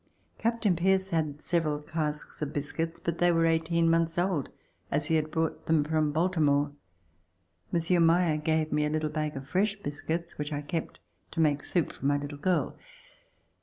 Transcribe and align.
Captain 0.39 0.75
Pease 0.75 1.11
had 1.11 1.39
several 1.39 1.77
casks 1.77 2.41
of 2.41 2.51
biscuits, 2.51 2.99
but 2.99 3.19
they 3.19 3.31
were 3.31 3.45
eighteen 3.45 3.87
months 3.87 4.17
old, 4.17 4.49
as 4.89 5.05
he 5.09 5.15
had 5.15 5.29
brought 5.29 5.67
them 5.67 5.83
from 5.83 6.11
Baltimore. 6.11 6.71
Monsieur 7.71 7.99
Meyer 7.99 8.37
gave 8.37 8.71
me 8.71 8.83
a 8.83 8.89
little 8.89 9.11
bag 9.11 9.37
of 9.37 9.47
fresh 9.47 9.75
biscuits 9.75 10.39
which 10.39 10.51
I 10.51 10.63
kept 10.63 10.99
to 11.33 11.39
make 11.39 11.63
soup 11.63 11.93
for 11.93 12.05
my 12.07 12.17
little 12.17 12.39
girl. 12.39 12.75